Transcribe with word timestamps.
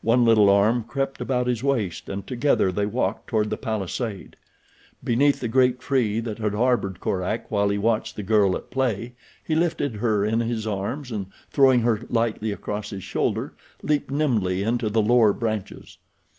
One 0.00 0.24
little 0.24 0.48
arm 0.48 0.84
crept 0.84 1.20
about 1.20 1.46
his 1.46 1.62
waist 1.62 2.08
and 2.08 2.26
together 2.26 2.72
they 2.72 2.86
walked 2.86 3.26
toward 3.26 3.50
the 3.50 3.58
palisade. 3.58 4.34
Beneath 5.04 5.38
the 5.40 5.48
great 5.48 5.78
tree 5.80 6.18
that 6.18 6.38
had 6.38 6.54
harbored 6.54 6.98
Korak 6.98 7.50
while 7.50 7.68
he 7.68 7.76
watched 7.76 8.16
the 8.16 8.22
girl 8.22 8.56
at 8.56 8.70
play 8.70 9.16
he 9.44 9.54
lifted 9.54 9.96
her 9.96 10.24
in 10.24 10.40
his 10.40 10.66
arms 10.66 11.12
and 11.12 11.26
throwing 11.50 11.80
her 11.80 12.00
lightly 12.08 12.52
across 12.52 12.88
his 12.88 13.04
shoulder 13.04 13.52
leaped 13.82 14.10
nimbly 14.10 14.62
into 14.62 14.88
the 14.88 15.02
lower 15.02 15.34
branches. 15.34 15.98